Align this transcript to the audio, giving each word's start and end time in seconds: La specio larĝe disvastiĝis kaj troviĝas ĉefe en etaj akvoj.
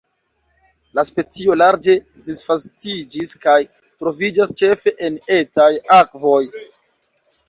La 0.99 1.03
specio 1.07 1.57
larĝe 1.61 1.93
disvastiĝis 2.29 3.33
kaj 3.43 3.57
troviĝas 4.05 4.55
ĉefe 4.63 4.95
en 5.09 5.21
etaj 5.37 5.69
akvoj. 5.99 6.41